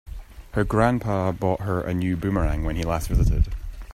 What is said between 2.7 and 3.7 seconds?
he last visited.